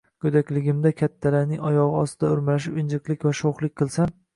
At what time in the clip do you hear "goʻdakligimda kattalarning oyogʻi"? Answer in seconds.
0.25-2.01